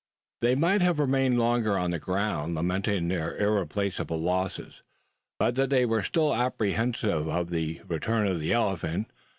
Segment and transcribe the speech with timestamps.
[0.41, 4.59] They might have remained longer on the ground lamenting this irreparable loss,
[5.37, 9.11] but that they were still apprehensive of the return of the elephant.